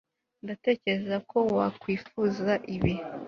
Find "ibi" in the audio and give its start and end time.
2.75-2.93